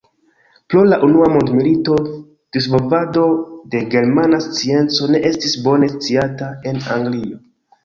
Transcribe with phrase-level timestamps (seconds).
[0.73, 1.97] Pro la Unua mondmilito,
[2.57, 3.27] disvolvado
[3.75, 7.41] de germana scienco ne estis bone sciata en Anglio.